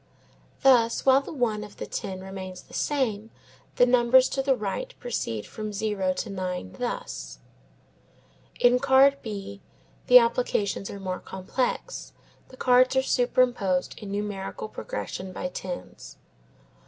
Thus 0.63 1.05
while 1.05 1.21
the 1.21 1.31
one 1.31 1.63
of 1.63 1.77
the 1.77 1.85
ten 1.85 2.21
remains 2.21 2.63
the 2.63 2.73
same 2.73 3.29
the 3.75 3.85
numbers 3.85 4.29
to 4.29 4.41
the 4.41 4.55
right 4.55 4.95
proceed 4.99 5.45
from 5.45 5.71
zero 5.71 6.11
to 6.13 6.29
nine, 6.31 6.75
thus: 6.79 7.37
In 8.59 8.79
card 8.79 9.17
B 9.21 9.61
the 10.07 10.17
applications 10.17 10.89
are 10.89 10.99
more 10.99 11.19
complex. 11.19 12.13
The 12.47 12.57
cards 12.57 12.95
are 12.95 13.03
superimposed 13.03 13.93
in 13.99 14.09
numerical 14.11 14.69
progression 14.69 15.31
by 15.31 15.49
tens. 15.49 16.17